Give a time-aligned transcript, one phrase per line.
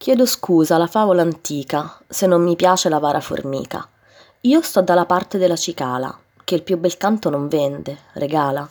[0.00, 3.86] Chiedo scusa alla favola antica se non mi piace la vara formica.
[4.40, 8.66] Io sto dalla parte della cicala, che il più bel canto non vende, regala.